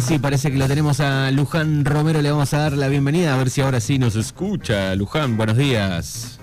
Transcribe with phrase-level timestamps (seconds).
[0.00, 3.34] ahora sí, parece que lo tenemos a Luján Romero, le vamos a dar la bienvenida,
[3.34, 4.94] a ver si ahora sí nos escucha.
[4.94, 6.38] Luján, buenos días.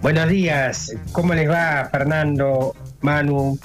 [0.00, 3.58] Buenos días, ¿cómo les va Fernando, Manu?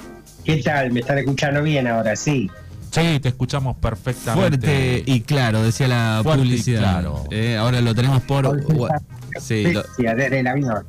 [0.44, 0.92] ¿Qué tal?
[0.92, 2.14] ¿Me están escuchando bien ahora?
[2.16, 2.50] Sí.
[2.90, 4.58] Sí, te escuchamos perfectamente.
[4.58, 6.80] Fuerte y claro, decía la publicidad.
[6.80, 7.24] claro.
[7.30, 8.62] Eh, ahora lo tenemos por...
[9.40, 9.84] Sí, lo...
[9.96, 10.84] desde el avión.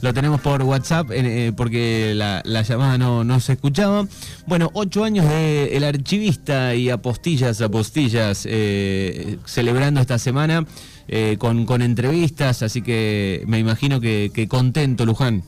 [0.00, 4.06] Lo tenemos por WhatsApp eh, porque la, llamada no, no, se escuchaba.
[4.46, 10.64] Bueno, ocho años de el archivista y apostillas, apostillas, eh, celebrando esta semana
[11.08, 15.42] eh, con, con, entrevistas, así que me imagino que, contento, Luján.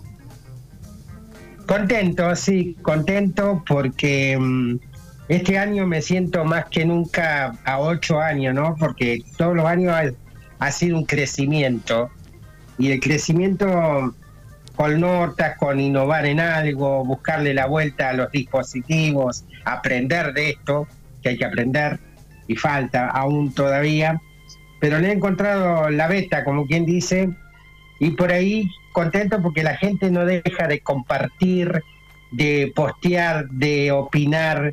[1.66, 4.78] Contento, sí, contento porque mm,
[5.28, 8.74] este año me siento más que nunca a ocho años, ¿no?
[8.80, 9.94] Porque todos los años
[10.58, 12.10] ha sido un crecimiento
[12.78, 14.12] y el crecimiento
[14.80, 20.88] con notas, con innovar en algo, buscarle la vuelta a los dispositivos, aprender de esto,
[21.22, 21.98] que hay que aprender
[22.48, 24.22] y falta aún todavía,
[24.80, 27.28] pero le he encontrado la beta, como quien dice,
[27.98, 31.82] y por ahí contento porque la gente no deja de compartir,
[32.30, 34.72] de postear, de opinar.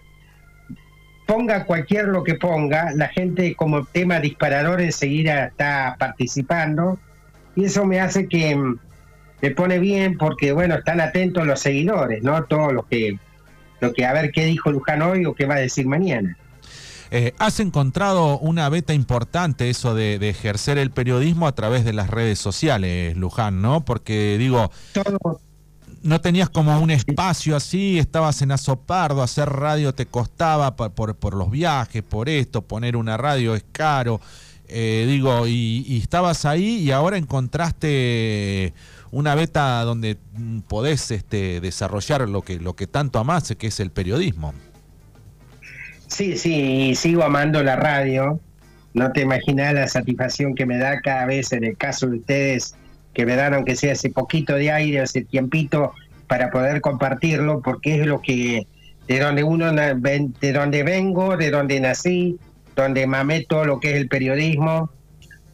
[1.26, 6.98] Ponga cualquier lo que ponga, la gente como tema disparador enseguida está participando
[7.58, 8.56] y eso me hace que
[9.42, 12.44] me pone bien porque, bueno, están atentos los seguidores, ¿no?
[12.46, 13.20] Todo lo que,
[13.80, 16.38] lo que a ver qué dijo Luján hoy o qué va a decir mañana.
[17.10, 22.10] Eh, has encontrado una beta importante eso de, ejercer el periodismo a través de las
[22.10, 23.86] redes sociales, Luján, ¿no?
[23.86, 24.72] Porque digo,
[26.04, 31.34] no tenías como un espacio así, estabas en Azopardo, hacer radio te costaba por, por,
[31.34, 34.20] los viajes, por esto, poner una radio es caro,
[34.68, 38.74] eh, digo, y, y estabas ahí y ahora encontraste
[39.12, 43.80] una beta donde mm, podés este, desarrollar lo que, lo que tanto amás, que es
[43.80, 44.54] el periodismo.
[46.08, 48.40] Sí, sí, sigo amando la radio.
[48.94, 52.76] No te imaginas la satisfacción que me da cada vez en el caso de ustedes,
[53.14, 55.94] que me dan aunque sea ese poquito de aire, ese tiempito
[56.28, 58.68] para poder compartirlo, porque es lo que,
[59.08, 62.38] de donde uno, de donde vengo, de donde nací,
[62.76, 64.90] donde mamé todo lo que es el periodismo.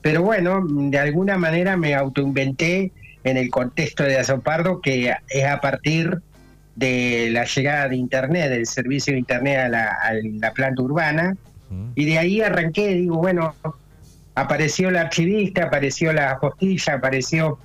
[0.02, 2.92] Pero bueno, de alguna manera me autoinventé
[3.24, 6.20] en el contexto de Azopardo, que es a partir
[6.76, 11.36] de la llegada de Internet, del servicio de Internet a la, planta urbana,
[11.96, 13.56] y de ahí arranqué, digo, bueno,
[14.36, 17.58] apareció la archivista, apareció la postilla, apareció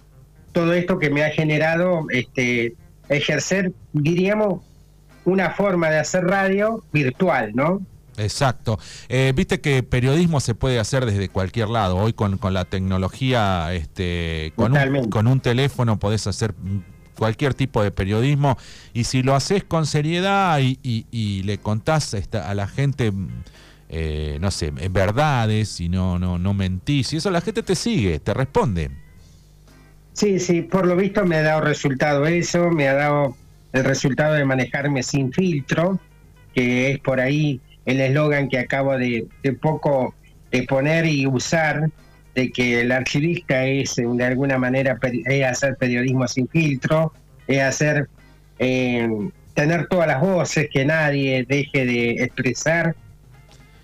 [0.52, 2.74] todo esto que me ha generado este,
[3.08, 4.62] ejercer, diríamos,
[5.24, 7.82] una forma de hacer radio virtual, ¿no?
[8.18, 8.78] Exacto.
[9.08, 11.96] Eh, viste que periodismo se puede hacer desde cualquier lado.
[11.96, 16.54] Hoy con, la tecnología, este, con, un, con un teléfono podés hacer
[17.18, 18.56] cualquier tipo de periodismo
[18.94, 23.12] y si lo haces con seriedad y, le contás a la gente,
[23.88, 28.20] eh, no sé, verdades y no, no, no mentís, y eso la gente te sigue,
[28.20, 28.90] te responde.
[30.12, 33.36] Sí, sí, por lo visto me ha dado resultado eso, me ha dado
[33.72, 35.98] el resultado de manejarme sin filtro,
[36.54, 39.26] que es por ahí el eslogan que acabo de,
[39.62, 40.14] poco
[40.50, 41.88] de poner y usar,
[42.34, 47.14] de que el archivista es de alguna manera es hacer periodismo sin filtro,
[47.46, 48.06] es hacer
[48.58, 49.08] eh,
[49.54, 52.94] tener todas las voces, que nadie deje de expresar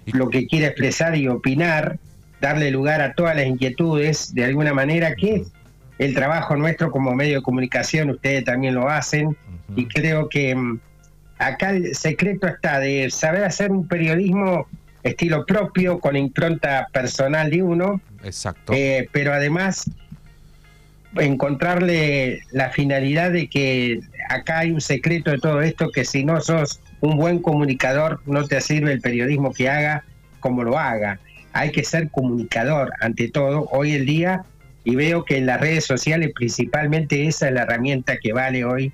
[0.05, 1.99] lo que quiere expresar y opinar,
[2.43, 5.53] darle lugar a todas las inquietudes, de alguna manera que es
[5.99, 9.35] el trabajo nuestro como medio de comunicación, ustedes también lo hacen,
[9.75, 10.79] y creo que mm,
[11.39, 14.67] acá el secreto está de saber hacer un periodismo
[15.03, 18.00] estilo propio, con impronta personal de uno.
[18.22, 18.72] Exacto.
[18.75, 19.91] Eh, pero además
[21.17, 26.41] encontrarle la finalidad de que acá hay un secreto de todo esto, que si no
[26.41, 30.05] sos un buen comunicador, no te sirve el periodismo que haga
[30.41, 31.21] como lo haga.
[31.53, 34.44] Hay que ser comunicador ante todo hoy en día
[34.83, 38.93] y veo que en las redes sociales principalmente esa es la herramienta que vale hoy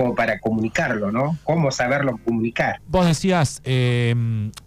[0.00, 1.36] como para comunicarlo, ¿no?
[1.44, 2.80] Cómo saberlo comunicar.
[2.86, 4.14] Vos decías eh,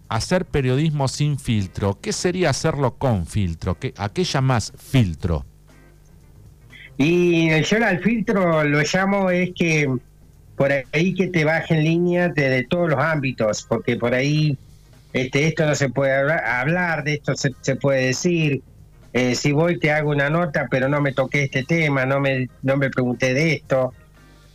[0.08, 1.98] hacer periodismo sin filtro.
[2.00, 3.76] ¿Qué sería hacerlo con filtro?
[3.76, 5.44] ¿Qué, ¿A qué llamás filtro?
[6.98, 9.92] Y yo al filtro lo llamo es que
[10.54, 14.56] por ahí que te bajen líneas de, todos los ámbitos, porque por ahí
[15.12, 18.62] este, esto no se puede hablar, de esto se, puede decir.
[19.12, 22.48] Eh, si voy te hago una nota, pero no me toqué este tema, no me,
[22.62, 23.92] no me pregunté de esto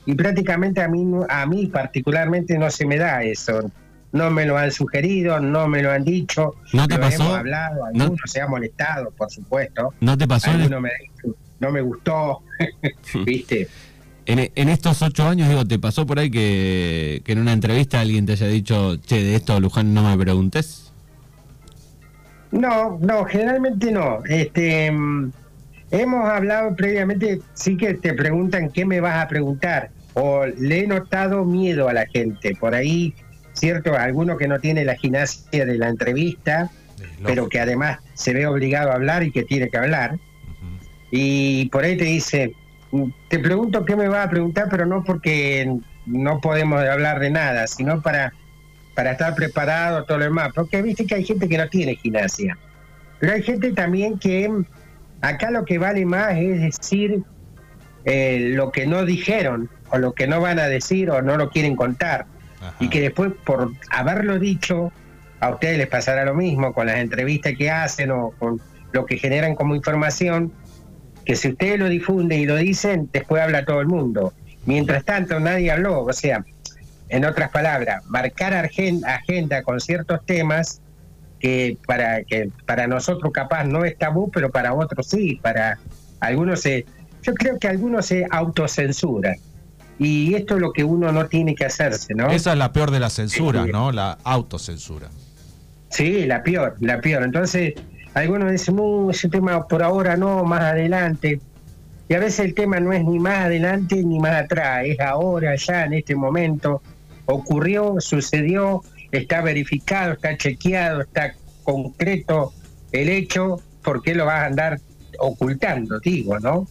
[0.09, 3.71] y prácticamente a mí, a mí particularmente no se me da eso.
[4.11, 6.55] No me lo han sugerido, no me lo han dicho.
[6.73, 7.21] ¿No te pasó?
[7.21, 9.93] Hemos hablado, alguno se ha molestado, por supuesto.
[10.01, 10.49] ¿No te pasó?
[10.49, 10.89] Alguno me,
[11.59, 12.41] no me gustó,
[13.23, 13.67] ¿viste?
[14.25, 18.31] en, estos ocho años, digo, ¿te pasó por ahí que, en una entrevista alguien te
[18.31, 20.91] haya dicho, che, de esto, Luján, no me preguntes?
[22.49, 24.23] No, no, generalmente no.
[24.25, 25.31] Este, mm,
[25.91, 30.87] hemos hablado previamente, sí que te preguntan qué me vas a preguntar, o le he
[30.87, 32.55] notado miedo a la gente.
[32.59, 33.15] Por ahí,
[33.53, 36.69] cierto, alguno que no tiene la gimnasia de la entrevista,
[37.23, 40.19] pero que además se ve obligado a hablar y que tiene que hablar.
[41.11, 42.53] Y por ahí te dice,
[43.29, 45.73] te pregunto qué me va a preguntar, pero no porque
[46.05, 48.33] no podemos hablar de nada, sino para,
[48.95, 50.51] para estar preparado, todo lo demás.
[50.53, 52.57] Porque viste que hay gente que no tiene gimnasia.
[53.19, 54.51] Pero hay gente también que
[55.21, 57.23] acá lo que vale más es decir
[58.05, 61.49] eh, lo que no dijeron, o lo que no van a decir, o no lo
[61.49, 62.25] quieren contar.
[62.79, 64.91] Y que después, por haberlo dicho,
[65.39, 68.59] a ustedes les pasará lo mismo con las entrevistas que hacen o con
[68.91, 70.51] lo que generan como información
[71.29, 74.33] que si ustedes lo difunden y lo dicen, después habla todo el mundo.
[74.65, 76.01] Mientras tanto, nadie habló.
[76.01, 76.43] O sea,
[77.09, 80.81] en otras palabras, marcar agenda con ciertos temas
[81.39, 85.39] que para, que para nosotros capaz no es tabú, pero para otros sí.
[85.41, 85.77] Para
[86.19, 86.85] algunos se.
[87.23, 89.35] Yo creo que algunos se autocensuran.
[89.97, 92.29] Y esto es lo que uno no tiene que hacerse, ¿no?
[92.29, 93.91] Esa es la peor de la censura, ¿no?
[93.91, 95.09] La autocensura.
[95.89, 97.23] Sí, la peor, la peor.
[97.23, 97.73] Entonces,
[98.13, 98.77] algunos dicen,
[99.09, 101.41] ese tema por ahora no, más adelante.
[102.07, 105.55] Y a veces el tema no es ni más adelante ni más atrás, es ahora,
[105.55, 106.81] ya, en este momento.
[107.25, 108.81] Ocurrió, sucedió,
[109.11, 111.33] está verificado, está chequeado, está
[111.63, 112.53] concreto
[112.91, 114.79] el hecho, ¿por qué lo vas a andar
[115.19, 116.67] ocultando, digo, no?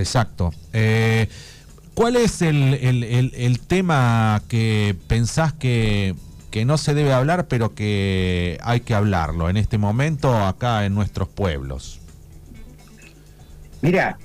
[0.00, 0.52] Exacto.
[0.72, 1.28] Eh,
[1.94, 2.74] ¿Cuál es el,
[3.34, 6.14] el tema que pensás que
[6.52, 10.94] que no se debe hablar, pero que hay que hablarlo en este momento acá en
[10.94, 11.98] nuestros pueblos?
[13.80, 14.18] Mira,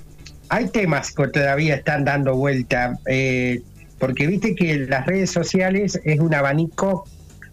[0.50, 3.62] hay temas que todavía están dando vuelta, eh,
[3.98, 7.06] porque viste que las redes sociales es un abanico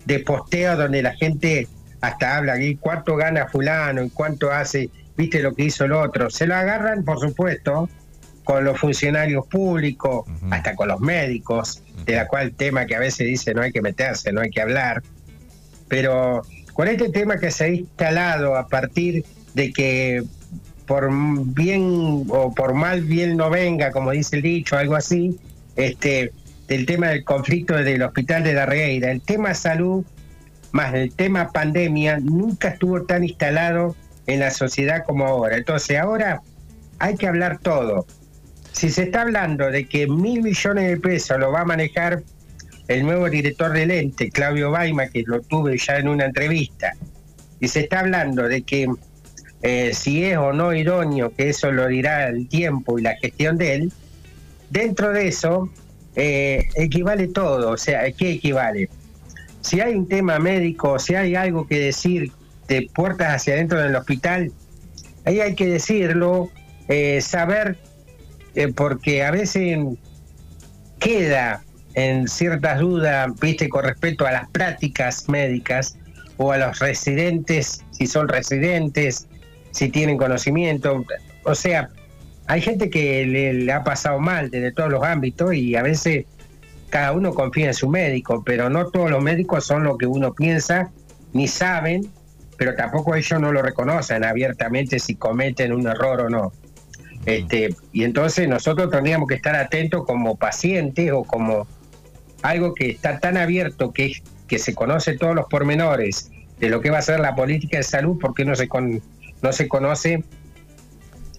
[0.03, 1.69] de posteo donde la gente
[2.01, 6.29] hasta habla y cuánto gana fulano y cuánto hace, viste lo que hizo el otro.
[6.29, 7.89] Se lo agarran, por supuesto,
[8.45, 13.27] con los funcionarios públicos, hasta con los médicos, de la cual tema que a veces
[13.27, 15.03] dice no hay que meterse, no hay que hablar.
[15.89, 16.44] Pero
[16.74, 20.24] con este tema que se ha instalado a partir de que
[20.86, 21.09] por
[21.53, 25.38] bien o por mal bien no venga, como dice el dicho, algo así,
[25.75, 26.31] este,
[26.68, 30.06] del tema del conflicto del hospital de la Regueira, el tema salud
[30.75, 33.95] más el tema pandemia nunca estuvo tan instalado
[34.27, 35.56] en la sociedad como ahora.
[35.56, 36.41] Entonces ahora
[37.00, 38.06] hay que hablar todo,
[38.75, 42.24] si se está hablando de que mil millones de pesos lo va a manejar
[42.89, 46.92] el nuevo director del ente, Claudio Baima, que lo tuve ya en una entrevista,
[47.62, 48.89] y se está hablando de que
[49.62, 53.57] eh, si es o no idóneo, que eso lo dirá el tiempo y la gestión
[53.57, 53.94] de él,
[54.69, 55.69] dentro de eso
[56.18, 58.89] eh, equivale todo, o sea, ¿qué equivale?
[59.62, 62.30] Si hay un tema médico, si hay algo que decir
[62.68, 64.51] de puertas hacia adentro del hospital,
[65.24, 66.51] ahí hay que decirlo,
[66.89, 67.77] eh, saber
[68.55, 69.77] eh, porque a veces
[70.99, 71.61] queda
[71.93, 75.97] en ciertas dudas, viste, con respecto a las prácticas médicas
[76.37, 79.27] o a los residentes, si son residentes,
[79.71, 81.05] si tienen conocimiento.
[81.43, 81.89] O sea,
[82.47, 86.25] hay gente que le, ha pasado mal desde todos los ámbitos y a veces
[86.89, 90.33] cada uno confía en su médico, pero no todos los médicos son lo que uno
[90.33, 90.91] piensa,
[91.33, 92.09] ni saben,
[92.57, 96.53] pero tampoco ellos no lo reconocen abiertamente si cometen un error o no.
[97.25, 101.67] Este, y entonces nosotros tendríamos que estar atentos como pacientes o como
[102.44, 106.91] algo que está tan abierto que, que se conoce todos los pormenores de lo que
[106.91, 108.70] va a ser la política de salud, porque no se,
[109.41, 110.24] no se conoce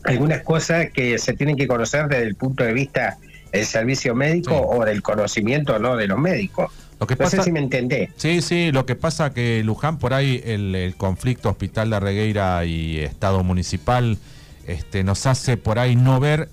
[0.05, 3.19] algunas cosas que se tienen que conocer desde el punto de vista
[3.53, 6.73] del servicio médico o del conocimiento no de los médicos.
[6.99, 8.11] Lo que no sé si me entendé.
[8.17, 12.65] Sí, sí, lo que pasa que Luján, por ahí el, el conflicto Hospital de Regueira
[12.65, 14.19] y Estado Municipal
[14.67, 16.49] este, nos hace por ahí no ver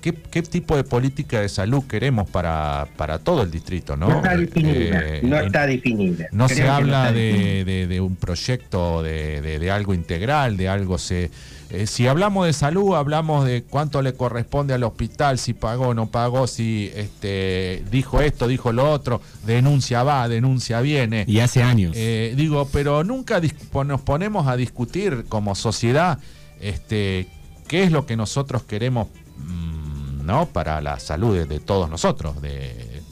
[0.00, 4.08] qué, tipo de política de salud queremos para, para todo el distrito, ¿no?
[4.08, 5.00] No está definida.
[5.04, 6.28] Eh, no está definida.
[6.30, 11.30] No se habla de, un proyecto, de, algo integral, de algo se...
[11.68, 15.94] Eh, si hablamos de salud, hablamos de cuánto le corresponde al hospital, si pagó o
[15.94, 21.24] no pagó, si este, dijo esto, dijo lo otro, denuncia va, denuncia viene.
[21.26, 21.94] Y hace años.
[21.96, 23.40] Eh, digo, pero nunca
[23.84, 26.20] nos ponemos a discutir como sociedad
[26.60, 27.26] este,
[27.66, 29.08] qué es lo que nosotros queremos
[29.38, 30.46] mm, ¿no?
[30.46, 33.02] para la salud de, todos nosotros, de,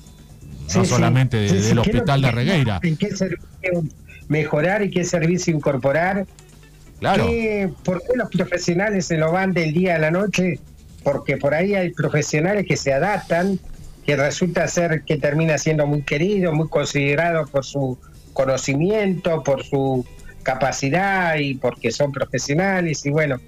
[0.74, 2.80] no solamente del hospital de Regueira.
[2.82, 3.82] ¿En qué servicio
[4.28, 6.26] mejorar y qué servicio incorporar?
[7.00, 7.26] Claro.
[7.84, 10.58] ¿Por qué los profesionales se lo van del día a la noche
[11.04, 13.60] porque por ahí hay profesionales que se adaptan,
[14.04, 17.98] que resulta ser que termina siendo muy querido, muy considerado por su
[18.32, 20.04] conocimiento, por su
[20.42, 23.38] capacidad y porque son profesionales y bueno,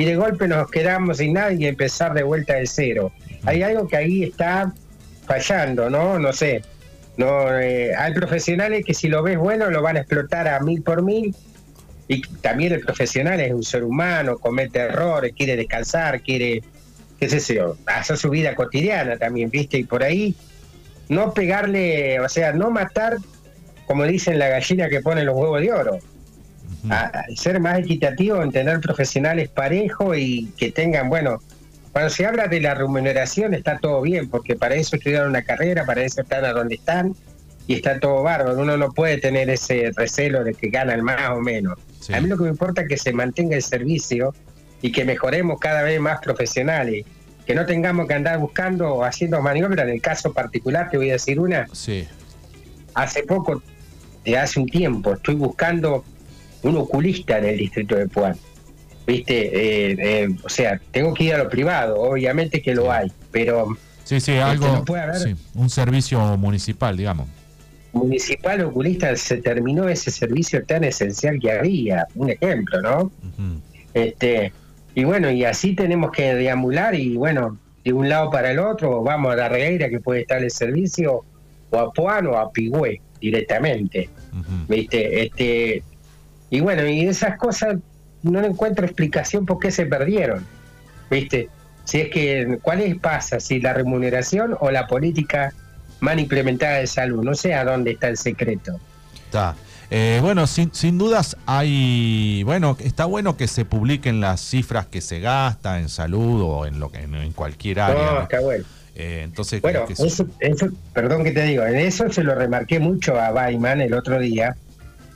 [0.00, 3.12] y de golpe nos quedamos sin nada y empezar de vuelta de cero.
[3.44, 4.72] Hay algo que ahí está
[5.26, 6.18] fallando, ¿no?
[6.18, 6.62] No sé.
[7.18, 10.80] No, eh, hay profesionales que si lo ves bueno lo van a explotar a mil
[10.80, 11.36] por mil
[12.08, 16.62] y también el profesional es un ser humano, comete errores, quiere descansar, quiere,
[17.18, 19.76] qué sé yo, hacer su vida cotidiana también, ¿viste?
[19.76, 20.34] Y por ahí
[21.10, 23.18] no pegarle, o sea, no matar,
[23.86, 25.98] como dicen la gallina que pone los huevos de oro.
[26.88, 31.40] A, ser más equitativo en tener profesionales parejos y que tengan, bueno,
[31.92, 35.84] cuando se habla de la remuneración está todo bien, porque para eso estudiaron una carrera,
[35.84, 37.14] para eso están a donde están
[37.66, 38.60] y está todo bárbaro.
[38.60, 41.78] Uno no puede tener ese recelo de que ganan más o menos.
[42.12, 44.34] A mí lo que me importa es que se mantenga el servicio
[44.82, 47.04] y que mejoremos cada vez más profesionales.
[47.46, 49.86] Que no tengamos que andar buscando o haciendo maniobras.
[49.86, 51.66] En el caso particular, te voy a decir una.
[51.72, 52.06] Sí.
[52.94, 53.62] Hace poco,
[54.24, 56.04] de hace un tiempo, estoy buscando
[56.62, 58.36] un oculista en el distrito de Puan.
[59.06, 59.34] ¿Viste?
[59.34, 63.76] Eh, eh, o sea, tengo que ir a lo privado, obviamente que lo hay, pero.
[64.04, 64.84] Sí, sí, algo.
[65.54, 67.28] un servicio municipal, digamos
[67.92, 73.10] municipal oculista se terminó ese servicio tan esencial que había, un ejemplo, ¿no?
[73.94, 74.52] Este
[74.94, 79.02] y bueno, y así tenemos que deambular y bueno, de un lado para el otro,
[79.02, 81.24] vamos a la regueira que puede estar el servicio,
[81.70, 84.08] o a Puan o a Pigüé directamente.
[84.68, 85.24] ¿Viste?
[85.24, 85.82] Este,
[86.50, 87.76] y bueno, y esas cosas
[88.22, 90.44] no encuentro explicación por qué se perdieron.
[91.10, 91.48] ¿Viste?
[91.84, 93.40] Si es que, ¿cuál es pasa?
[93.40, 95.52] Si la remuneración o la política
[96.00, 97.22] mal implementada de salud.
[97.22, 98.78] No sé a dónde está el secreto.
[99.14, 99.54] Está.
[99.92, 105.00] Eh, bueno, sin, sin, dudas hay, bueno, está bueno que se publiquen las cifras que
[105.00, 108.12] se gasta en salud o en lo que en, cualquier área.
[108.12, 108.64] No, está bueno.
[108.94, 110.26] Eh, entonces, bueno, eso,
[110.92, 114.56] perdón que te digo, en eso se lo remarqué mucho a Bayman el otro día,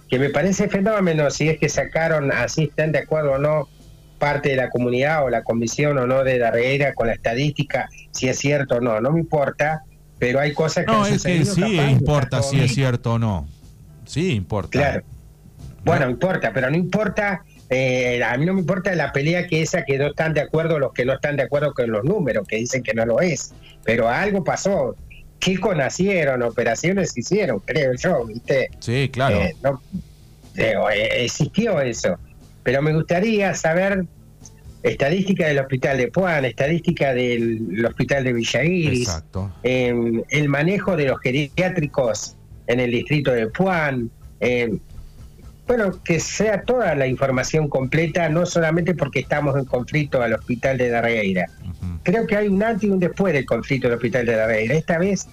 [0.08, 3.68] que me parece fenómeno si es que sacaron, así están de acuerdo o no,
[4.18, 7.88] parte de la comunidad o la comisión o no de la reguera con la estadística,
[8.11, 9.82] si es cierto o no, no me importa,
[10.18, 10.92] pero hay cosas que...
[10.92, 13.46] No, es que sí importa si es cierto o no.
[14.06, 14.70] Sí importa.
[14.70, 15.02] Claro.
[15.84, 19.84] Bueno, importa, pero no importa, eh, a mí no me importa la pelea que esa
[19.84, 22.56] que no están de acuerdo los que no están de acuerdo con los números, que
[22.56, 23.52] dicen que no lo es,
[23.84, 24.96] pero algo pasó.
[25.44, 28.70] Chicos nacieron, operaciones hicieron, creo yo, ¿viste?
[28.78, 29.42] Sí, claro.
[29.42, 29.52] Eh,
[30.56, 32.16] eh, existió eso.
[32.62, 34.06] Pero me gustaría saber
[34.82, 39.22] estadística del hospital de Puan, estadística del hospital de Villa Iris,
[39.64, 42.36] em, el manejo de los geriátricos
[42.66, 44.10] en el distrito de Puan.
[44.40, 44.80] Em,
[45.66, 50.78] bueno, que sea toda la información completa, no solamente porque estamos en conflicto al hospital
[50.78, 51.47] de Darreira.
[52.02, 54.75] Creo que hay un antes y un después del conflicto del hospital de Darreira.
[54.75, 55.26] Esta vez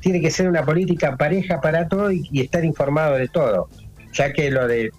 [0.00, 3.68] tiene que ser una política pareja para todo y, estar informado de todo,
[4.12, 4.90] ya que lo de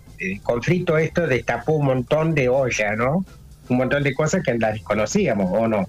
[0.44, 3.24] conflicto esto destapó un montón de olla, ¿no?
[3.70, 5.88] un montón de cosas que las desconocíamos, ¿o no?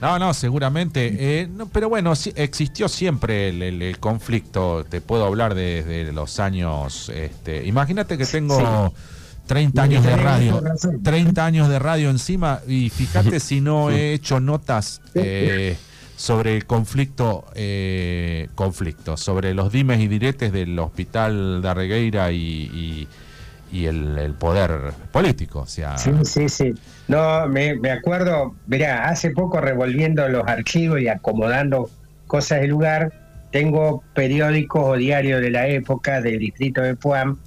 [0.00, 1.16] No, no, seguramente.
[1.18, 4.84] Eh, pero bueno, existió siempre el, conflicto.
[4.88, 7.08] Te puedo hablar desde los años.
[7.08, 8.92] Este, imagínate que tengo
[9.46, 10.62] 30 años de radio.
[11.02, 12.60] 30 años de radio encima.
[12.68, 15.76] Y fíjate si no he hecho notas eh,
[16.16, 22.38] sobre el conflicto, eh, conflicto, sobre los dimes y diretes del hospital de Arregueira y
[22.38, 23.08] y
[23.72, 25.60] el, poder político.
[25.60, 25.96] O sea...
[25.98, 26.74] Sí, sí, sí.
[27.06, 31.90] No, me, me acuerdo, mira, hace poco revolviendo los archivos y acomodando
[32.26, 33.12] cosas del lugar,
[33.50, 37.38] tengo periódicos o diarios de la época del distrito de Puam,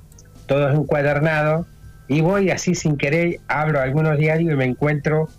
[0.47, 1.67] todos encuadernados,
[2.07, 5.29] y voy así sin querer, abro algunos diarios y me encuentro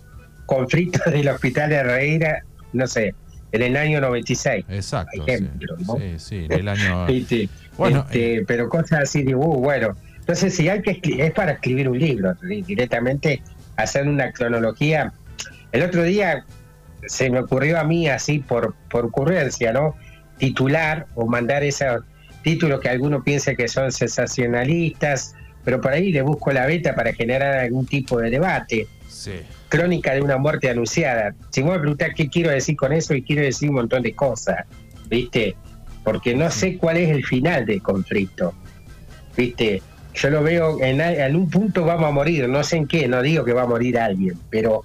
[0.45, 3.13] conflictos del hospital de Reira, no sé,
[3.51, 4.65] en el año 96.
[4.69, 5.25] Exacto.
[5.27, 7.07] sí, sí, el año...
[7.75, 11.51] Bueno, este, eh, pero cosas así, digo, uh, bueno, entonces, si hay que es para
[11.51, 12.33] escribir un libro,
[12.65, 13.43] directamente
[13.75, 15.11] hacer una cronología.
[15.73, 16.45] El otro día
[17.07, 19.97] se me ocurrió a mí así por, por ocurrencia, ¿no?
[20.37, 22.03] Titular o mandar esos
[22.41, 27.11] títulos que algunos piensan que son sensacionalistas, pero por ahí le busco la beta para
[27.11, 28.87] generar algún tipo de debate.
[29.09, 29.41] Sí.
[29.67, 31.35] Crónica de una muerte anunciada.
[31.49, 34.15] Si vos me preguntás qué quiero decir con eso, y quiero decir un montón de
[34.15, 34.65] cosas,
[35.09, 35.57] ¿viste?
[36.05, 38.53] Porque no sé cuál es el final del conflicto,
[39.35, 39.81] ¿viste?
[40.13, 43.21] Yo lo veo, en, en, un punto vamos a morir, no sé en qué, no
[43.21, 44.83] digo que va a morir alguien, pero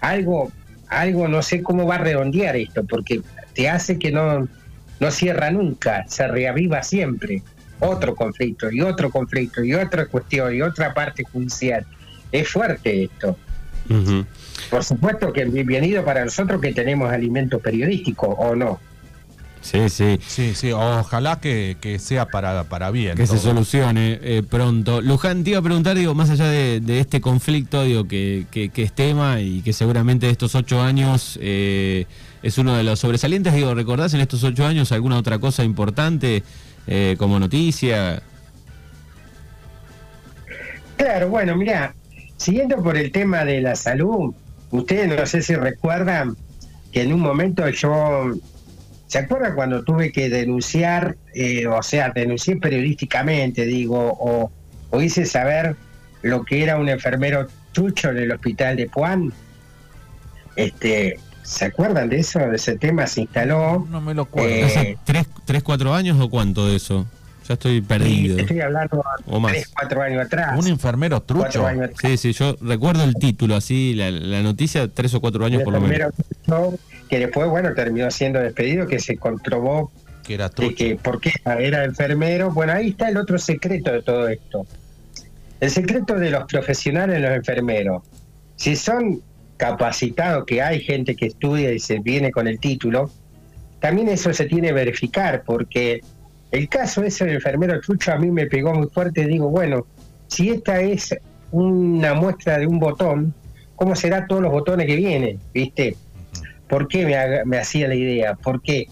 [0.00, 0.50] algo,
[0.88, 3.22] algo no sé cómo va a redondear esto, porque
[3.54, 4.48] te hace que no,
[5.00, 7.42] no cierra nunca, se reaviva siempre.
[7.80, 11.84] Otro conflicto y otro conflicto y otra cuestión y otra parte judicial.
[12.30, 13.36] Es fuerte esto.
[14.70, 18.80] Por supuesto que bienvenido para nosotros que tenemos alimento periodístico, ¿o no?
[19.64, 20.20] Sí, sí.
[20.26, 23.16] Sí, sí, ojalá que, sea para, para bien.
[23.16, 25.00] Que se solucione eh, pronto.
[25.00, 28.92] Luján, te iba a preguntar, digo, más allá de, este conflicto, digo, que, que, es
[28.92, 32.04] tema y que seguramente estos ocho años eh,
[32.42, 36.42] es uno de los sobresalientes, digo, ¿recordás en estos ocho años alguna otra cosa importante
[36.86, 38.22] eh, como noticia?
[40.98, 41.94] Claro, bueno, mira,
[42.36, 44.34] siguiendo por el tema de la salud,
[44.70, 46.36] ustedes no sé si recuerdan
[46.92, 48.34] que en un momento yo
[49.14, 55.76] ¿Se acuerda cuando tuve que denunciar, eh, o sea, denuncié periodísticamente, digo, o, hice saber
[56.22, 59.32] lo que era un enfermero trucho en el hospital de Puan?
[60.56, 62.40] Este, ¿Se acuerdan de eso?
[62.40, 63.86] De ese tema se instaló.
[63.88, 64.50] No me lo acuerdo.
[64.50, 67.06] Eh, ¿Tres, ¿Tres, cuatro años o cuánto de eso?
[67.46, 68.36] Ya estoy perdido.
[68.36, 69.52] Estoy hablando o más.
[69.52, 70.58] tres, cuatro años atrás.
[70.58, 71.64] Un enfermero trucho.
[72.00, 75.72] Sí, sí, yo recuerdo el título, así, la, la noticia, tres o cuatro años por
[75.72, 76.12] lo menos
[77.14, 79.92] que después, bueno, terminó siendo despedido, que se comprobó
[80.24, 81.30] que era de que por qué
[81.60, 82.50] era enfermero.
[82.50, 84.66] Bueno, ahí está el otro secreto de todo esto.
[85.60, 88.02] El secreto de los profesionales, los enfermeros.
[88.56, 89.22] Si son
[89.56, 93.12] capacitados, que hay gente que estudia y se viene con el título,
[93.78, 96.00] también eso se tiene que verificar, porque
[96.50, 99.24] el caso ese del enfermero Chucho a mí me pegó muy fuerte.
[99.24, 99.86] Digo, bueno,
[100.26, 101.14] si esta es
[101.52, 103.32] una muestra de un botón,
[103.76, 105.38] ¿cómo será todos los botones que vienen?
[105.52, 105.96] ¿Viste?
[106.74, 107.06] ¿Por qué
[107.46, 108.34] me, hacía la idea?
[108.34, 108.88] Porque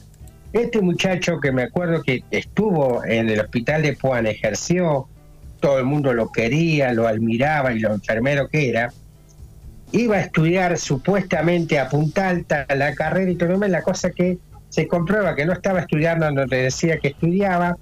[0.52, 5.08] este muchacho que me acuerdo que estuvo en el hospital de Puan, ejerció,
[5.58, 8.92] todo el mundo lo quería, lo admiraba y lo enfermero que era,
[9.90, 14.86] iba a estudiar supuestamente a punta alta la carrera y todo, la cosa que se
[14.86, 17.76] comprueba que no estaba estudiando donde decía que estudiaba.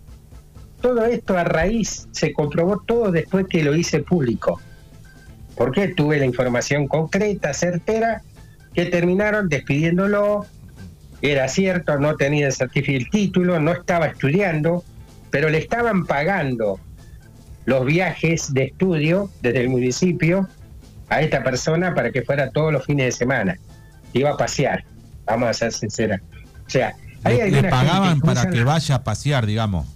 [0.81, 4.63] Todo esto a raíz se comprobó todo después que lo hice público.
[5.57, 8.23] Porque tuve la información concreta, certera,
[8.75, 10.47] que terminaron despidiéndolo.
[11.23, 14.85] Era cierto, no tenía el certificado, el título, no estaba estudiando,
[15.31, 16.81] pero le estaban pagando
[17.67, 20.49] los viajes de estudio desde el municipio
[21.11, 23.59] a esta persona para que fuera todos los fines de semana.
[24.13, 24.85] Iba a pasear,
[25.27, 26.21] vamos a ser sinceros.
[26.67, 29.87] O sea, le, pagaban para que vaya a pasear, digamos.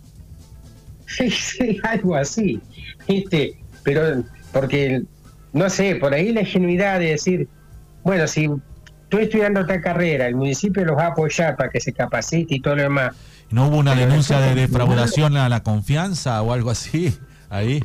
[1.06, 2.60] Sí, sí, algo así.
[3.06, 5.02] Este, pero porque,
[5.52, 7.48] no sé, por ahí la ingenuidad de decir,
[8.04, 8.48] bueno, si
[9.02, 12.60] estoy estudiando esta carrera, el municipio los va a apoyar para que se capacite y
[12.60, 13.16] todo lo demás.
[13.50, 17.16] ¿No hubo una denuncia de defraudación a la confianza o algo así?
[17.50, 17.82] Ahí.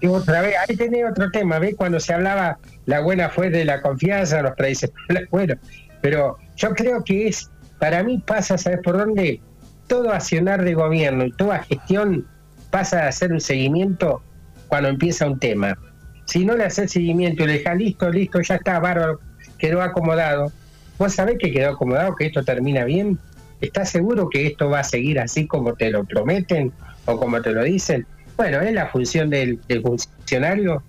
[0.00, 1.74] Y otra vez, ahí tenía otro tema, ¿ves?
[1.76, 5.54] Cuando se hablaba la buena fue de la confianza, los tradicionales, bueno,
[6.00, 9.40] pero yo creo que es, para mí pasa, ¿sabes por dónde?
[9.86, 12.26] Todo accionar de gobierno y toda gestión
[12.70, 14.22] pasa a ser un seguimiento
[14.68, 15.78] cuando empieza un tema.
[16.26, 19.20] Si no le haces seguimiento y le dejas listo, listo, ya está, bárbaro,
[19.64, 20.52] quedó acomodado.
[20.98, 23.18] ¿Vos sabés que quedó acomodado, que esto termina bien?
[23.62, 26.70] ¿Estás seguro que esto va a seguir así como te lo prometen
[27.06, 28.06] o como te lo dicen?
[28.36, 30.82] Bueno, es la función del, funcionario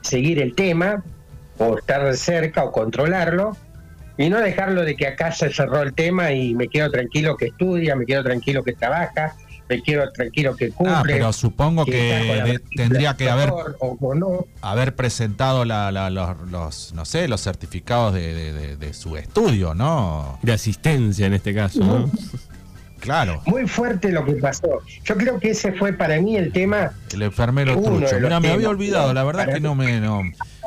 [0.00, 1.04] seguir el tema
[1.58, 3.56] o estar cerca o controlarlo
[4.16, 7.46] y no dejarlo de que acá se cerró el tema y me quedo tranquilo que
[7.46, 9.36] estudia, me quedo tranquilo que trabaja,
[9.78, 10.94] quiero tranquilo que cumple.
[10.94, 13.52] Ah, pero supongo que, tendría que haber,
[14.62, 20.38] haber presentado la, los, no sé, los certificados de, su estudio, ¿no?
[20.42, 22.10] De asistencia en este caso, ¿no?
[23.00, 23.40] Claro.
[23.46, 24.80] Muy fuerte lo que pasó.
[25.04, 26.92] Yo creo que ese fue para mí el tema.
[27.10, 28.20] El enfermero trucho.
[28.20, 30.00] Mira, me había olvidado, la verdad que no me.
[30.00, 30.22] No.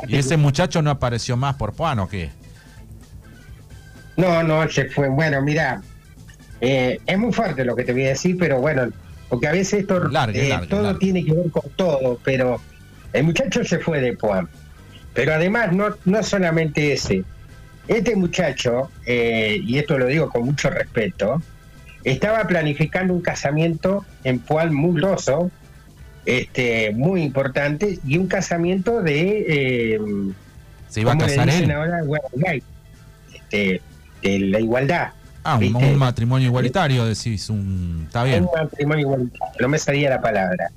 [0.08, 2.32] ¿Y ese muchacho no apareció más por Juan o qué?
[4.18, 5.10] No, no, se fue.
[5.10, 5.82] Bueno, mira,
[6.66, 8.88] eh, es muy fuerte lo que te voy a decir, pero bueno,
[9.28, 12.62] porque a veces esto eh, todo tiene que ver con todo, pero
[13.12, 14.48] el muchacho se fue de Puan.
[15.14, 17.26] Pero además, no, no solamente ese.
[17.90, 21.42] Este muchacho, eh, y esto lo digo con mucho respeto,
[22.06, 25.52] estaba planificando un casamiento en Puan muy grosso,
[26.26, 30.32] este, muy importante, y un casamiento de...
[30.88, 31.70] ¿Se iba a casar él?
[33.34, 33.82] este,
[34.22, 35.10] de la igualdad.
[35.44, 38.44] Ah, un, matrimonio igualitario, decís, un, está bien.
[38.44, 40.72] Un matrimonio igualitario, no me salía la palabra.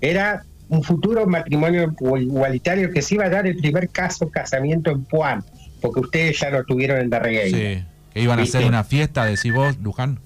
[0.00, 5.04] Era un futuro matrimonio igualitario que se iba a dar el primer caso casamiento en
[5.04, 5.44] Puan,
[5.80, 7.58] porque ustedes ya lo tuvieron en Darregueira.
[7.58, 10.20] Sí, que iban a hacer una fiesta, decís vos, Luján.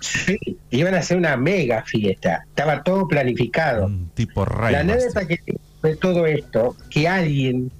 [0.00, 0.38] Sí,
[0.70, 3.86] iban a hacer una mega fiesta, estaba todo planificado.
[3.86, 4.72] Un tipo rey.
[4.72, 5.40] La anécdota que
[5.82, 7.70] de todo esto, que alguien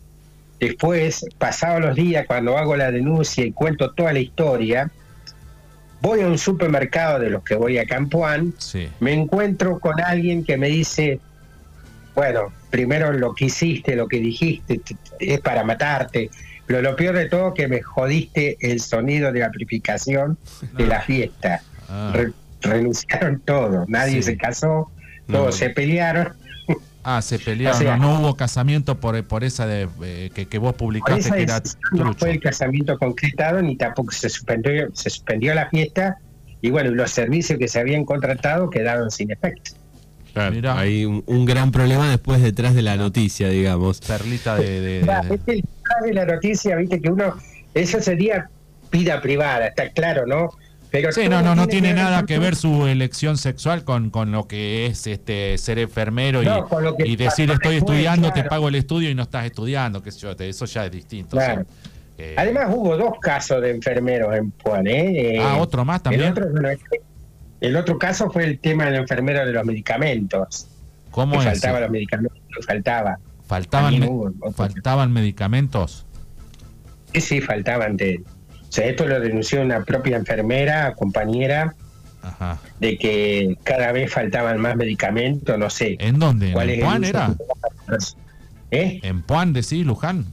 [0.61, 4.91] después, pasados los días, cuando hago la denuncia y cuento toda la historia,
[6.01, 8.55] voy a un supermercado de los que voy a Campoán,
[9.01, 11.21] me encuentro con alguien que me dice,
[12.15, 14.81] bueno, primero lo que hiciste, lo que dijiste,
[15.19, 16.31] es para matarte,
[16.67, 20.39] pero lo peor de todo que me jodiste el sonido de la amplificación
[20.77, 21.63] de la fiesta.
[21.89, 22.13] Ah.
[22.63, 24.91] renunciaron todos, nadie se casó,
[25.31, 26.33] todos se pelearon.
[27.09, 31.43] Ah, se pelearon, no, hubo casamiento por, por esa de, eh, que, vos publicaste que
[31.45, 36.19] era No fue el casamiento concretado ni tampoco se suspendió, se suspendió la fiesta
[36.61, 39.71] y bueno, los servicios que se habían contratado quedaron sin efecto.
[40.35, 44.01] hay un, gran problema después detrás de la noticia, digamos.
[44.01, 44.81] Perlita de...
[44.81, 47.37] de, detrás de la noticia, viste que uno,
[47.73, 48.51] eso sería
[48.91, 50.51] vida privada, está claro, ¿no?
[51.03, 54.47] Pero sí, no, no, no tiene nada que ver su elección sexual con, con lo
[54.49, 59.23] que es este ser enfermero y, decir estoy estudiando, te pago el estudio y no
[59.23, 61.39] estás estudiando, que yo, eso ya es distinto.
[62.19, 65.39] Eh, Además hubo dos casos de enfermeros en Puan, ¿eh?
[65.39, 66.35] Ah, otro más también.
[67.61, 70.67] El otro, caso fue el tema del enfermero de los medicamentos.
[71.11, 71.45] ¿Cómo es?
[71.45, 73.19] Faltaban los medicamentos, faltaba.
[73.47, 76.07] ¿Faltaban, ¿Faltaban medicamentos?
[77.13, 78.23] Sí, sí, faltaban de
[78.69, 81.75] o sea, esto lo denunció una propia enfermera, compañera,
[82.81, 85.97] de que cada vez faltaban más medicamentos, no sé.
[86.01, 86.53] ¿En dónde?
[86.53, 87.35] ¿En Puan era?
[88.71, 89.01] ¿Eh?
[89.03, 90.27] ¿En Puan decís, Luján?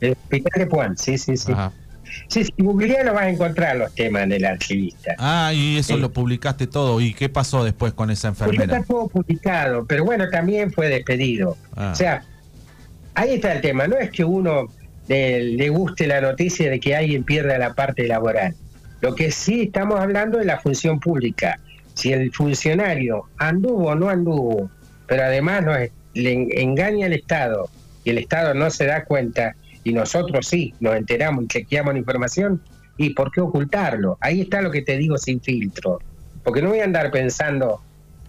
[0.00, 1.52] El hospital de Puan, sí, sí, sí.
[2.28, 5.14] Sí, si googleás lo vas a encontrar los temas del archivista.
[5.18, 7.00] Ah, y eso lo publicaste todo.
[7.00, 8.64] ¿Y qué pasó después con esa enfermera?
[8.64, 11.56] está todo publicado, pero bueno, también fue despedido.
[11.76, 11.90] Ah.
[11.92, 12.22] O sea,
[13.14, 13.86] ahí está el tema.
[13.86, 14.68] No es que uno
[15.08, 18.54] le guste la noticia de que alguien pierda la parte laboral.
[19.00, 21.60] Lo que sí estamos hablando es la función pública.
[21.94, 24.70] Si el funcionario anduvo o no anduvo,
[25.06, 25.78] pero además nos,
[26.14, 27.68] le engaña al Estado
[28.04, 32.00] y el Estado no se da cuenta y nosotros sí nos enteramos y chequeamos la
[32.00, 32.60] información,
[32.96, 34.18] ¿y por qué ocultarlo?
[34.20, 36.00] Ahí está lo que te digo sin filtro.
[36.42, 37.80] Porque no voy a andar pensando,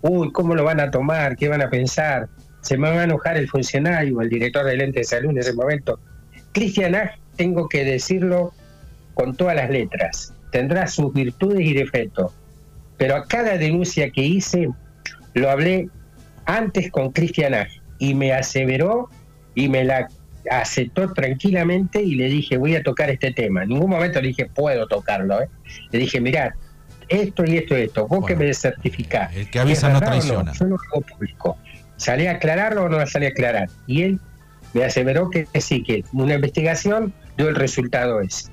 [0.01, 1.35] uy, ¿cómo lo van a tomar?
[1.35, 2.27] ¿Qué van a pensar?
[2.61, 5.53] Se me va a enojar el funcionario, el director del ente de salud en ese
[5.53, 5.99] momento.
[6.57, 8.51] Cristian tengo que decirlo
[9.13, 12.33] con todas las letras, tendrá sus virtudes y defectos,
[12.97, 14.67] pero a cada denuncia que hice
[15.35, 15.87] lo hablé
[16.45, 17.67] antes con Cristian
[17.99, 19.07] y me aseveró
[19.53, 20.07] y me la
[20.49, 23.61] aceptó tranquilamente y le dije voy a tocar este tema.
[23.61, 25.39] En ningún momento le dije puedo tocarlo.
[25.43, 25.49] ¿eh?
[25.91, 26.55] Le dije mirá,
[27.07, 29.35] esto y esto y esto, vos que me certificás.
[29.35, 30.53] El que avisa no traiciona.
[30.53, 31.57] yo no lo hago público.
[31.97, 33.69] ¿Salí a aclararlo o no salí a aclarar?
[33.85, 34.19] Y él
[34.77, 38.51] me aseveró que, sí, que una investigación dio el resultado ese.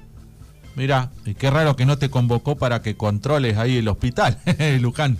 [0.74, 4.38] Mira, y qué raro que no te convocó para que controles ahí el hospital,
[4.80, 5.18] Luján.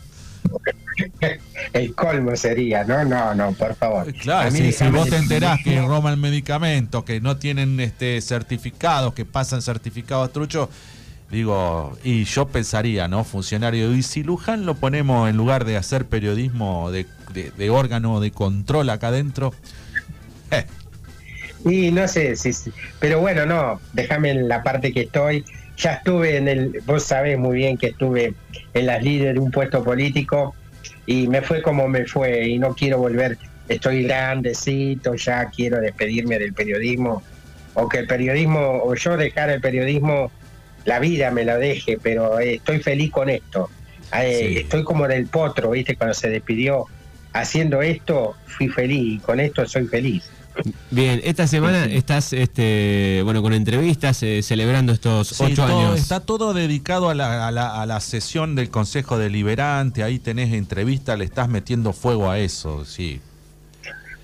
[1.73, 4.13] el colmo sería, no, no, no, por favor.
[4.15, 9.63] Claro, si, vos te enterás que roban medicamentos, que no tienen este certificados, que pasan
[9.63, 10.69] certificados truchos,
[11.31, 13.25] digo, y yo pensaría, ¿no?
[13.25, 18.31] Funcionario, y si Luján lo ponemos en lugar de hacer periodismo de, de órgano de
[18.31, 19.53] control acá adentro,
[20.51, 20.67] eh,
[21.65, 22.53] y no sé, si,
[22.99, 25.45] pero bueno, no, déjame en la parte que estoy.
[25.77, 28.35] Ya estuve en el, vos sabés muy bien que estuve
[28.75, 30.55] en las líderes de un puesto político
[31.07, 36.39] y me fue como me fue y no quiero volver, estoy grandecito, ya quiero despedirme
[36.39, 37.23] del periodismo
[37.75, 40.31] o que el periodismo, o yo dejar el periodismo,
[40.85, 43.69] la vida me la deje, pero eh, estoy feliz con esto.
[44.17, 45.97] Eh, estoy como del potro, ¿viste?
[45.97, 46.87] Cuando se despidió
[47.33, 50.31] haciendo esto, fui feliz y con esto soy feliz.
[50.91, 55.99] Bien, esta semana estás este, bueno, con entrevistas eh, celebrando estos ocho años.
[55.99, 61.25] Está todo dedicado a la, a, la, sesión del Consejo Deliberante, ahí tenés entrevistas, le
[61.25, 63.21] estás metiendo fuego a eso, sí.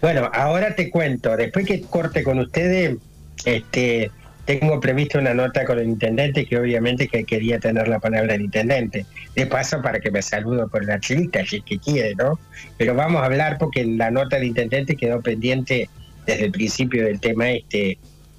[0.00, 2.96] Bueno, ahora te cuento, después que corte con ustedes,
[3.44, 4.10] este,
[4.44, 8.42] tengo previsto una nota con el intendente que obviamente que quería tener la palabra del
[8.42, 9.06] intendente.
[9.34, 12.38] De paso para que me saludo por la archivista, si es que quiere, ¿no?
[12.76, 15.88] Pero vamos a hablar porque la nota del intendente quedó pendiente
[16.30, 17.98] desde el principio del tema este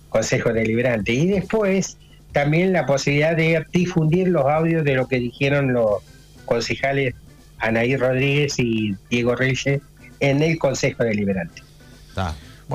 [0.10, 1.13] Consejo Deliberante.
[1.13, 1.97] Y después
[2.32, 6.01] también la posibilidad de difundir los audios de lo que dijeron los
[6.45, 7.15] concejales
[7.60, 9.82] Anaí Rodríguez y Diego Reyes
[10.19, 11.62] en el Consejo Deliberante.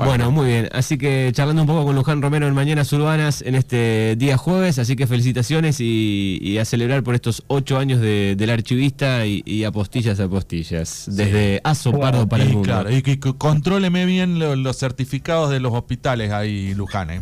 [0.05, 0.31] Bueno.
[0.31, 0.69] muy bien.
[0.71, 4.79] Así que charlando un poco con Luján Romero en Mañanas Urbanas en este día jueves.
[4.79, 10.19] Así que felicitaciones y, a celebrar por estos ocho años de, del archivista y, apostillas
[10.19, 11.05] a postillas.
[11.07, 12.67] Desde Aso Pardo para el mundo.
[12.67, 17.09] Claro, y que, contróleme bien los, certificados de los hospitales ahí, Luján.
[17.09, 17.21] ¿eh?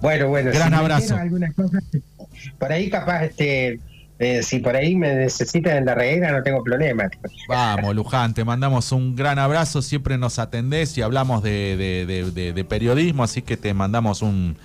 [0.00, 0.50] Bueno, bueno.
[0.52, 1.16] Gran abrazo.
[2.58, 3.80] por ahí capaz este
[4.18, 7.10] eh, si por ahí me necesitan en la reguera, no tengo problema.
[7.48, 9.82] Vamos, Luján, te mandamos un gran abrazo.
[9.82, 14.56] Siempre nos atendés y hablamos de, periodismo, así que te mandamos un,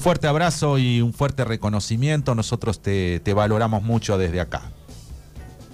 [0.00, 2.34] fuerte abrazo y un fuerte reconocimiento.
[2.34, 4.62] Nosotros te, valoramos mucho desde acá.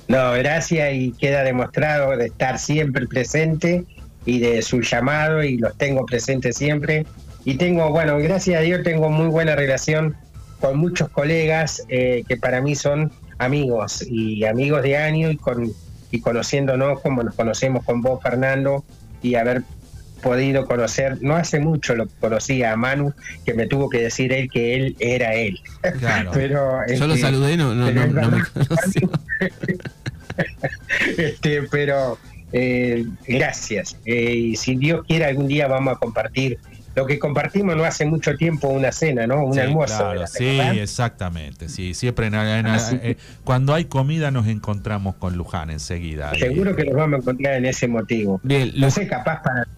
[0.06, 3.84] No, gracias y queda demostrado de estar siempre presente
[4.24, 7.04] y de su llamado y los tengo presentes siempre
[7.44, 10.16] y tengo, bueno, gracias a Dios tengo muy buena relación
[10.60, 15.72] con muchos colegas eh, que para mí son amigos y amigos de año y, con,
[16.10, 18.84] y conociéndonos como nos conocemos con vos, Fernando,
[19.22, 19.62] y haber
[20.22, 23.12] podido conocer, no hace mucho lo conocí a Manu,
[23.44, 25.58] que me tuvo que decir él que él era él.
[26.00, 26.30] Claro.
[26.34, 28.42] pero, Yo lo este, saludé, no, no, no, me
[31.18, 32.18] este, pero
[32.52, 33.96] eh, gracias.
[34.04, 36.58] Eh, y si Dios quiere, algún día vamos a compartir
[36.98, 39.44] lo que compartimos no hace mucho tiempo una cena, ¿no?
[39.44, 40.12] Un almuerzo.
[40.26, 41.68] sí, exactamente.
[41.68, 46.34] Sí, siempre eh, cuando hay comida nos encontramos con Luján enseguida.
[46.34, 48.40] Seguro que nos vamos a encontrar en ese motivo.
[48.42, 49.68] Bien, no sé, capaz para,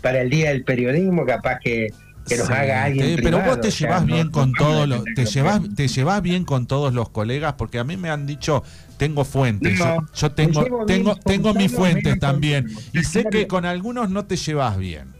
[0.00, 1.92] para el día del periodismo, capaz que
[2.26, 3.20] que nos haga alguien.
[3.22, 6.94] pero vos te llevas bien con todos los, te llevas, te llevas bien con todos
[6.94, 8.64] los colegas, porque a mí me han dicho,
[8.96, 14.24] tengo fuentes, yo, tengo, tengo, tengo mis fuentes también, y sé que con algunos no
[14.24, 15.13] te llevas bien.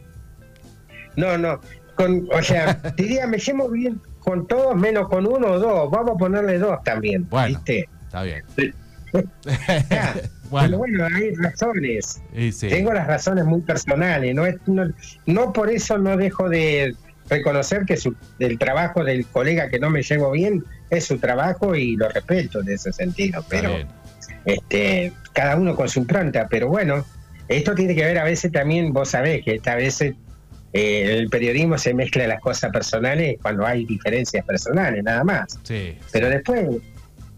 [1.15, 1.59] No, no.
[1.95, 5.91] Con, o sea, diría, me llevo bien con todos menos con uno o dos.
[5.91, 7.29] Vamos a ponerle dos también.
[7.29, 8.43] Bueno, está bien.
[10.49, 10.67] bueno.
[10.67, 12.21] Pero bueno, hay razones.
[12.59, 14.33] Tengo las razones muy personales.
[14.33, 14.55] No, es,
[15.25, 16.95] no, por eso no dejo de
[17.29, 21.75] reconocer que su, el trabajo del colega que no me llevo bien es su trabajo
[21.75, 23.45] y lo respeto en ese sentido.
[23.47, 23.71] Pero
[24.45, 26.47] este, cada uno con su impronta.
[26.49, 27.05] Pero bueno,
[27.47, 30.15] esto tiene que ver a veces también, vos sabés que a veces
[30.77, 35.57] eh, el periodismo se mezcla las cosas personales cuando hay diferencias personales, nada más.
[36.11, 36.67] Pero después,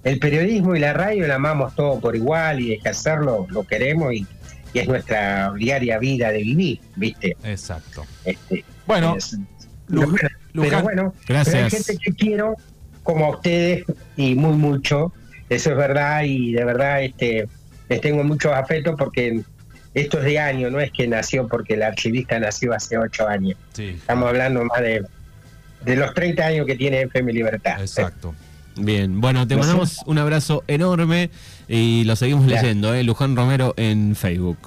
[0.03, 4.25] el periodismo y la radio la amamos todo por igual y ejercerlo lo queremos y,
[4.73, 7.35] es nuestra diaria vida de vivir, ¿viste?
[7.43, 8.05] Exacto.
[8.25, 9.17] Este, bueno,
[10.53, 11.55] pero bueno, gracias.
[11.55, 12.55] hay gente que quiero
[13.01, 15.13] como a ustedes y muy mucho,
[15.49, 17.47] eso es verdad y de verdad este
[17.89, 19.41] les tengo mucho afecto porque
[19.97, 23.57] esto es de año, no es que nació porque el archivista nació hace ocho años.
[23.77, 25.03] Estamos hablando más de,
[25.83, 27.79] de los 30 años que tiene FM Libertad.
[27.81, 28.35] Exacto.
[28.75, 31.31] Bien, bueno, te mandamos un abrazo enorme
[31.67, 33.03] y lo seguimos leyendo, ¿eh?
[33.03, 34.57] Luján Romero en Facebook.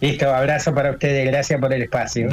[0.00, 2.28] Listo, abrazo para ustedes, gracias por el espacio.